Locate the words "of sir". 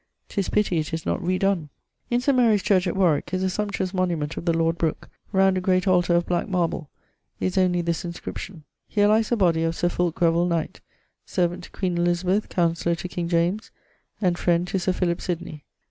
9.61-9.89